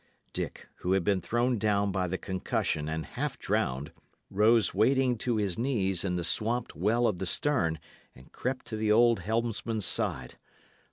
[0.33, 3.91] Dick, who had been thrown down by the concussion and half drowned,
[4.31, 7.77] rose wading to his knees in the swamped well of the stern,
[8.15, 10.37] and crept to the old helmsman's side.